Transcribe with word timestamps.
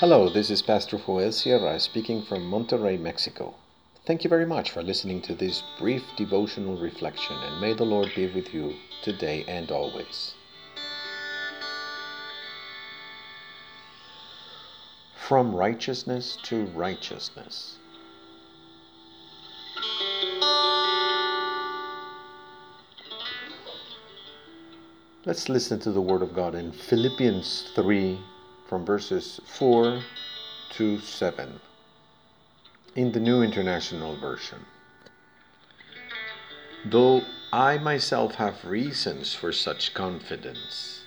Hello, 0.00 0.28
this 0.28 0.48
is 0.48 0.62
Pastor 0.62 0.96
Joel 0.96 1.32
Sierra 1.32 1.80
speaking 1.80 2.22
from 2.22 2.48
Monterrey, 2.48 3.00
Mexico. 3.00 3.56
Thank 4.06 4.22
you 4.22 4.30
very 4.30 4.46
much 4.46 4.70
for 4.70 4.80
listening 4.80 5.20
to 5.22 5.34
this 5.34 5.64
brief 5.76 6.04
devotional 6.16 6.76
reflection, 6.76 7.34
and 7.34 7.60
may 7.60 7.74
the 7.74 7.82
Lord 7.82 8.12
be 8.14 8.32
with 8.32 8.54
you 8.54 8.76
today 9.02 9.44
and 9.48 9.72
always. 9.72 10.34
From 15.16 15.52
righteousness 15.52 16.38
to 16.44 16.66
righteousness. 16.66 17.78
Let's 25.24 25.48
listen 25.48 25.80
to 25.80 25.90
the 25.90 26.00
Word 26.00 26.22
of 26.22 26.36
God 26.36 26.54
in 26.54 26.70
Philippians 26.70 27.72
3 27.74 28.20
from 28.68 28.84
verses 28.84 29.40
4 29.46 30.02
to 30.72 30.98
7 30.98 31.58
in 32.94 33.12
the 33.12 33.20
New 33.20 33.42
International 33.42 34.14
Version. 34.16 34.66
Though 36.84 37.22
I 37.50 37.78
myself 37.78 38.34
have 38.34 38.66
reasons 38.66 39.34
for 39.34 39.52
such 39.52 39.94
confidence, 39.94 41.00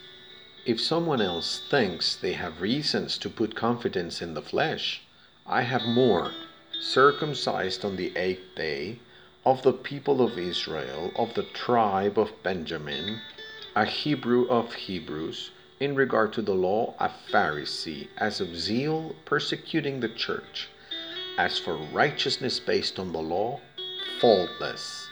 if 0.65 0.81
someone 0.81 1.21
else 1.21 1.61
thinks 1.69 2.15
they 2.15 2.33
have 2.33 2.61
reasons 2.61 3.19
to 3.19 3.29
put 3.29 3.55
confidence 3.55 4.23
in 4.23 4.33
the 4.33 4.41
flesh, 4.41 5.03
I 5.45 5.61
have 5.61 5.83
more, 5.83 6.31
circumcised 6.79 7.85
on 7.85 7.95
the 7.95 8.11
eighth 8.17 8.55
day, 8.55 8.97
of 9.45 9.61
the 9.61 9.73
people 9.73 10.23
of 10.23 10.39
Israel, 10.39 11.11
of 11.15 11.35
the 11.35 11.43
tribe 11.43 12.17
of 12.17 12.31
Benjamin, 12.41 13.21
a 13.75 13.85
Hebrew 13.85 14.47
of 14.47 14.73
Hebrews 14.73 15.51
in 15.81 15.95
regard 15.95 16.31
to 16.31 16.43
the 16.43 16.53
law, 16.53 16.93
a 16.99 17.09
Pharisee, 17.31 18.07
as 18.15 18.39
of 18.39 18.55
zeal, 18.55 19.15
persecuting 19.25 19.99
the 19.99 20.09
church, 20.09 20.69
as 21.39 21.57
for 21.57 21.75
righteousness 21.91 22.59
based 22.59 22.99
on 22.99 23.11
the 23.11 23.19
law, 23.19 23.59
faultless. 24.19 25.07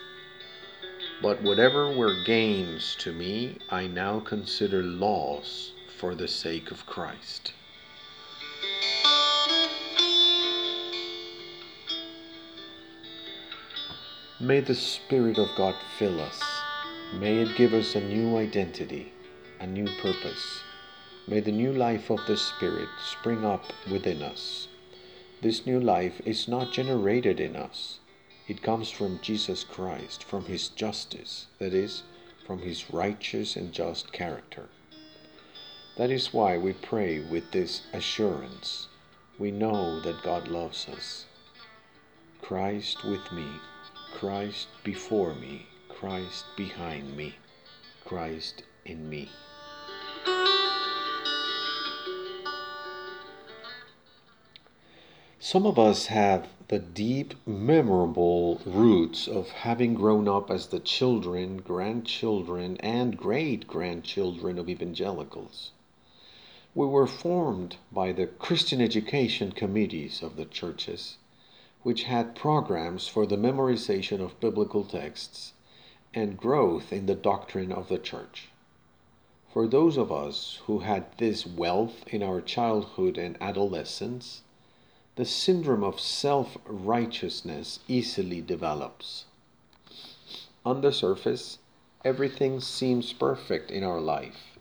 But 1.24 1.42
whatever 1.42 1.92
were 1.98 2.24
gains 2.24 2.96
to 3.00 3.12
me, 3.12 3.58
I 3.72 3.88
now 3.88 4.20
consider 4.20 4.84
loss 4.84 5.72
for 5.98 6.14
the 6.14 6.28
sake 6.28 6.70
of 6.70 6.86
Christ. 6.86 7.54
May 14.40 14.60
the 14.60 14.76
Spirit 14.76 15.40
of 15.40 15.50
God 15.58 15.74
fill 15.98 16.22
us. 16.22 16.40
May 17.16 17.40
it 17.40 17.58
give 17.58 17.74
us 17.74 17.96
a 17.96 18.02
new 18.02 18.38
identity 18.38 19.14
a 19.60 19.68
new 19.68 19.88
purpose. 20.02 20.62
May 21.28 21.42
the 21.42 21.52
new 21.52 21.74
life 21.74 22.10
of 22.10 22.26
the 22.28 22.38
Spirit 22.38 22.88
spring 23.06 23.44
up 23.44 23.66
within 23.92 24.22
us. 24.22 24.70
This 25.42 25.66
new 25.66 25.80
life 25.80 26.22
is 26.26 26.48
not 26.48 26.72
generated 26.72 27.42
in 27.42 27.56
us. 27.56 28.00
It 28.48 28.64
comes 28.64 28.90
from 28.90 29.20
Jesus 29.22 29.66
Christ, 29.66 30.24
from 30.24 30.46
His 30.46 30.70
justice, 30.70 31.48
that 31.60 31.74
is, 31.74 32.04
from 32.48 32.60
His 32.60 32.92
righteous 32.92 33.56
and 33.58 33.74
just 33.74 34.14
character. 34.14 34.70
That 35.98 36.10
is 36.10 36.34
why 36.34 36.58
we 36.58 36.74
pray 36.74 37.20
with 37.20 37.52
this 37.52 37.82
assurance. 37.94 38.88
We 39.38 39.52
know 39.52 40.00
that 40.02 40.24
God 40.24 40.48
loves 40.48 40.88
us. 40.88 41.26
Christ 42.42 43.04
with 43.04 43.32
me, 43.34 43.48
Christ 44.14 44.68
before 44.84 45.36
me, 45.36 45.68
Christ 45.90 46.46
behind 46.56 47.16
me, 47.18 47.36
Christ 48.06 48.64
in 48.90 49.10
me. 49.10 49.30
Some 55.40 55.66
of 55.66 55.80
us 55.80 56.08
have 56.08 56.50
the 56.68 56.80
deep, 56.80 57.34
memorable 57.48 58.62
roots 58.66 59.28
of 59.28 59.50
having 59.50 59.96
grown 59.96 60.28
up 60.28 60.52
as 60.52 60.68
the 60.68 60.80
children, 60.80 61.58
grandchildren, 61.58 62.78
and 62.82 63.18
great 63.18 63.66
grandchildren 63.66 64.60
of 64.60 64.70
evangelicals. 64.70 65.72
We 66.76 66.86
were 66.86 67.08
formed 67.08 67.78
by 67.92 68.12
the 68.12 68.28
Christian 68.28 68.80
education 68.80 69.52
committees 69.52 70.22
of 70.22 70.36
the 70.36 70.46
churches, 70.46 71.18
which 71.82 72.04
had 72.04 72.36
programs 72.36 73.08
for 73.08 73.26
the 73.26 73.38
memorization 73.38 74.22
of 74.22 74.40
biblical 74.40 74.84
texts 74.84 75.54
and 76.14 76.38
growth 76.38 76.94
in 76.94 77.06
the 77.08 77.16
doctrine 77.16 77.72
of 77.72 77.88
the 77.88 77.98
church. 77.98 78.50
For 79.52 79.68
those 79.68 79.98
of 79.98 80.12
us 80.12 80.60
who 80.68 80.80
had 80.80 81.18
this 81.18 81.48
wealth 81.48 82.08
in 82.08 82.22
our 82.22 82.40
childhood 82.40 83.18
and 83.18 83.36
adolescence, 83.42 84.44
the 85.16 85.26
syndrome 85.26 85.84
of 85.84 86.00
self 86.00 86.60
righteousness 86.66 87.80
easily 87.88 88.42
develops. 88.42 89.26
On 90.64 90.82
the 90.82 90.92
surface, 90.92 91.58
everything 92.06 92.60
seems 92.60 93.12
perfect 93.12 93.72
in 93.72 93.84
our 93.84 94.00
life. 94.00 94.60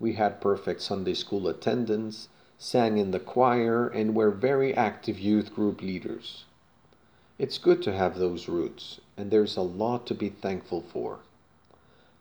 We 0.00 0.14
had 0.14 0.40
perfect 0.40 0.82
Sunday 0.82 1.14
school 1.14 1.46
attendance, 1.46 2.28
sang 2.58 2.98
in 2.98 3.12
the 3.12 3.20
choir, 3.20 3.86
and 3.86 4.16
were 4.16 4.32
very 4.32 4.74
active 4.74 5.20
youth 5.20 5.54
group 5.54 5.80
leaders. 5.80 6.44
It's 7.38 7.58
good 7.58 7.84
to 7.84 7.92
have 7.92 8.18
those 8.18 8.48
roots, 8.48 9.00
and 9.16 9.30
there's 9.30 9.56
a 9.56 9.62
lot 9.62 10.08
to 10.08 10.14
be 10.14 10.28
thankful 10.28 10.80
for. 10.80 11.20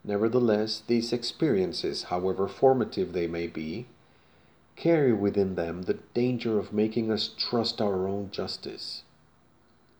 Nevertheless, 0.03 0.83
these 0.85 1.13
experiences, 1.13 2.03
however 2.03 2.47
formative 2.47 3.13
they 3.13 3.27
may 3.27 3.47
be, 3.47 3.87
carry 4.75 5.13
within 5.13 5.55
them 5.55 5.83
the 5.83 5.99
danger 6.13 6.59
of 6.59 6.73
making 6.73 7.11
us 7.11 7.29
trust 7.37 7.79
our 7.79 8.07
own 8.07 8.29
justice. 8.31 9.03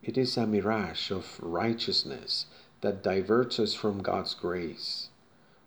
It 0.03 0.18
is 0.18 0.36
a 0.36 0.46
mirage 0.46 1.09
of 1.12 1.40
righteousness 1.42 2.47
that 2.81 3.02
diverts 3.02 3.59
us 3.59 3.74
from 3.74 4.02
God's 4.02 4.34
grace. 4.34 5.09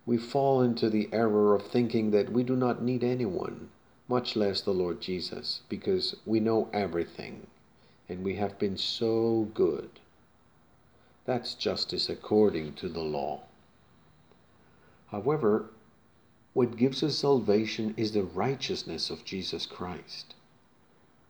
We 0.05 0.19
fall 0.19 0.61
into 0.61 0.91
the 0.91 1.09
error 1.13 1.55
of 1.55 1.67
thinking 1.67 2.11
that 2.11 2.31
we 2.31 2.43
do 2.43 2.55
not 2.55 2.83
need 2.83 3.03
anyone, 3.03 3.71
much 4.07 4.37
less 4.37 4.61
the 4.61 4.75
Lord 4.75 5.01
Jesus, 5.01 5.63
because 5.71 6.17
we 6.27 6.41
know 6.41 6.69
everything 6.73 7.47
and 8.09 8.23
we 8.23 8.37
have 8.37 8.59
been 8.59 8.77
so 8.77 9.49
good. 9.55 9.89
That's 11.25 11.55
justice 11.55 12.09
according 12.09 12.75
to 12.75 12.89
the 12.89 13.01
law. 13.01 13.46
However, 15.11 15.71
what 16.53 16.77
gives 16.77 17.03
us 17.03 17.19
salvation 17.19 17.94
is 17.97 18.12
the 18.12 18.25
righteousness 18.25 19.11
of 19.11 19.25
Jesus 19.25 19.67
Christ. 19.67 20.34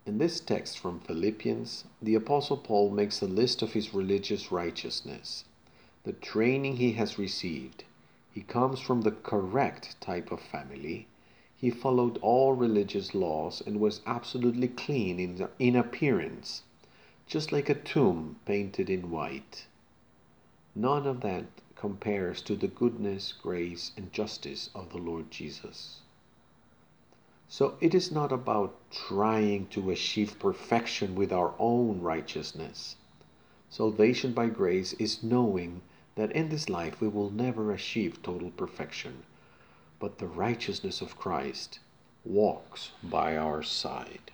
In 0.07 0.19
this 0.19 0.39
text 0.39 0.79
from 0.79 1.01
Philippians, 1.01 1.85
the 2.01 2.15
Apostle 2.15 2.57
Paul 2.57 2.91
makes 2.91 3.21
a 3.21 3.27
list 3.27 3.61
of 3.61 3.73
his 3.73 3.93
religious 3.93 4.53
righteousness, 4.53 5.45
the 6.05 6.13
training 6.13 6.77
he 6.77 6.93
has 6.93 7.19
received. 7.19 7.83
He 8.33 8.43
comes 8.43 8.81
from 8.81 9.03
the 9.03 9.11
correct 9.11 10.01
type 10.01 10.31
of 10.31 10.41
family. 10.41 11.09
He 11.57 11.71
followed 11.71 12.19
all 12.19 12.53
religious 12.53 13.15
laws 13.15 13.61
and 13.67 13.81
was 13.81 14.01
absolutely 14.07 14.69
clean 14.69 15.19
in, 15.19 15.49
in 15.59 15.75
appearance, 15.75 16.63
just 17.27 17.51
like 17.51 17.69
a 17.69 17.75
tomb 17.75 18.37
painted 18.45 18.89
in 18.89 19.11
white. 19.11 19.67
None 20.75 21.07
of 21.07 21.21
that 21.23 21.47
compares 21.77 22.41
to 22.43 22.57
the 22.57 22.69
goodness, 22.69 23.33
grace, 23.33 23.93
and 23.97 24.13
justice 24.13 24.71
of 24.75 24.91
the 24.91 24.99
Lord 24.99 25.31
Jesus. 25.31 26.01
So 27.49 27.77
it 27.81 27.95
is 27.95 28.11
not 28.11 28.33
about 28.33 28.75
trying 28.91 29.69
to 29.69 29.91
achieve 29.91 30.39
perfection 30.39 31.15
with 31.15 31.33
our 31.33 31.55
own 31.59 32.01
righteousness. 32.01 32.97
Salvation 33.71 34.33
by 34.33 34.49
grace 34.49 34.95
is 34.95 35.23
knowing 35.23 35.83
that 36.17 36.33
in 36.33 36.49
this 36.49 36.69
life 36.69 37.01
we 37.01 37.09
will 37.09 37.31
never 37.31 37.73
achieve 37.73 38.23
total 38.23 38.51
perfection, 38.51 39.23
but 40.01 40.19
the 40.19 40.27
righteousness 40.27 41.01
of 41.01 41.19
Christ 41.19 41.79
walks 42.25 42.91
by 43.03 43.37
our 43.37 43.63
side. 43.63 44.33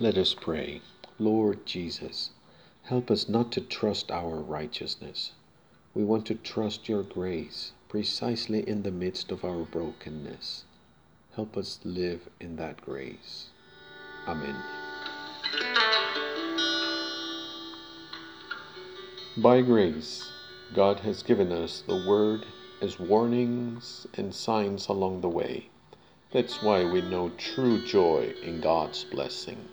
Let 0.00 0.18
us 0.18 0.34
pray. 0.34 0.80
Lord 1.20 1.64
Jesus, 1.66 2.30
help 2.82 3.12
us 3.12 3.28
not 3.28 3.52
to 3.52 3.60
trust 3.60 4.10
our 4.10 4.34
righteousness. 4.34 5.30
We 5.94 6.02
want 6.02 6.26
to 6.26 6.34
trust 6.34 6.88
your 6.88 7.04
grace 7.04 7.70
precisely 7.88 8.68
in 8.68 8.82
the 8.82 8.90
midst 8.90 9.30
of 9.30 9.44
our 9.44 9.62
brokenness. 9.62 10.64
Help 11.36 11.56
us 11.56 11.78
live 11.84 12.28
in 12.40 12.56
that 12.56 12.80
grace. 12.80 13.50
Amen. 14.26 14.56
By 19.36 19.60
grace, 19.60 20.28
God 20.74 20.98
has 21.00 21.22
given 21.22 21.52
us 21.52 21.84
the 21.86 22.04
Word 22.04 22.44
as 22.82 22.98
warnings 22.98 24.08
and 24.14 24.34
signs 24.34 24.88
along 24.88 25.20
the 25.20 25.28
way. 25.28 25.68
That's 26.32 26.64
why 26.64 26.84
we 26.84 27.00
know 27.00 27.30
true 27.38 27.86
joy 27.86 28.34
in 28.42 28.60
God's 28.60 29.04
blessing. 29.04 29.68